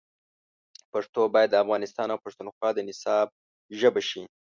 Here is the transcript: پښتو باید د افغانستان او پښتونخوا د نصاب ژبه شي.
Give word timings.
پښتو 0.91 1.21
باید 1.33 1.49
د 1.51 1.55
افغانستان 1.63 2.07
او 2.11 2.21
پښتونخوا 2.25 2.69
د 2.73 2.79
نصاب 2.89 3.27
ژبه 3.79 4.01
شي. 4.09 4.23